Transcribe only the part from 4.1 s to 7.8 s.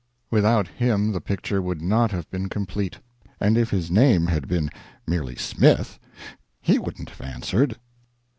had been merely Smith, he wouldn't have answered.